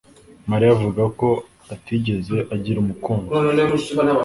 Mariya 0.49 0.71
avuga 0.75 1.03
ko 1.19 1.29
atigeze 1.73 2.37
agira 2.55 2.77
umukunzi. 2.79 3.29